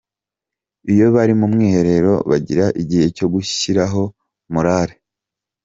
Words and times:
Iyo 0.93 1.05
bari 1.15 1.33
mu 1.39 1.45
mwiherero 1.53 2.13
bagira 2.29 2.65
igihe 2.81 3.05
cyo 3.17 3.27
gushyiraho 3.33 4.01
morale. 4.53 4.95